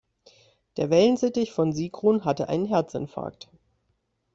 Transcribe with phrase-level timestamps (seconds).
[0.77, 3.51] Der Wellensittich von Sigrun hatte einen Herzinfarkt.